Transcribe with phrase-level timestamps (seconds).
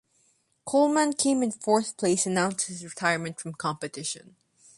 [0.65, 4.35] Coleman came in fourth place and announced his retirement from competition.